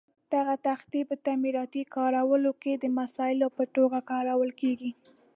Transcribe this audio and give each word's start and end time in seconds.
دغه 0.33 0.53
تختې 0.67 0.99
په 1.09 1.15
تعمیراتي 1.25 1.83
کارونو 1.95 2.51
کې 2.61 2.73
د 2.77 2.85
مسالو 2.97 3.47
په 3.57 3.63
توګه 3.75 3.97
کارول 4.11 4.51
کېږي. 4.61 4.91